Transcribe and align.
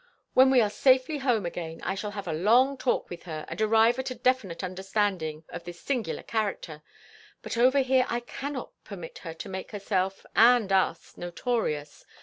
When 0.33 0.49
we 0.49 0.61
are 0.61 0.69
safely 0.71 1.19
home 1.19 1.45
again 1.45 1.79
I 1.83 1.93
shall 1.93 2.09
have 2.09 2.27
a 2.27 2.33
long 2.33 2.75
talk 2.75 3.07
with 3.11 3.21
her 3.25 3.45
and 3.47 3.61
arrive 3.61 3.99
at 3.99 4.09
a 4.09 4.15
definite 4.15 4.63
understanding 4.63 5.43
of 5.49 5.63
this 5.63 5.79
singular 5.79 6.23
character, 6.23 6.81
but 7.43 7.55
over 7.55 7.81
here 7.81 8.07
I 8.09 8.21
cannot 8.21 8.71
permit 8.83 9.19
her 9.19 9.35
to 9.35 9.47
make 9.47 9.69
herself—and 9.73 10.71
us—notorious. 10.71 12.03